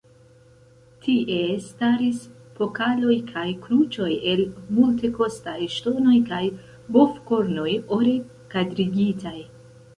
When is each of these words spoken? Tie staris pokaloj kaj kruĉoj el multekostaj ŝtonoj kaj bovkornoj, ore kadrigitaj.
Tie 1.01 1.35
staris 1.65 2.21
pokaloj 2.59 3.19
kaj 3.33 3.45
kruĉoj 3.67 4.09
el 4.33 4.43
multekostaj 4.79 5.55
ŝtonoj 5.77 6.17
kaj 6.33 6.43
bovkornoj, 6.99 7.71
ore 8.03 8.19
kadrigitaj. 8.57 9.39